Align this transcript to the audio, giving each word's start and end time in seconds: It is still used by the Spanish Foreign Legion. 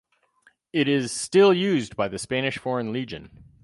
It 0.73 0.87
is 0.87 1.11
still 1.11 1.53
used 1.53 1.95
by 1.95 2.07
the 2.07 2.17
Spanish 2.17 2.57
Foreign 2.57 2.91
Legion. 2.91 3.29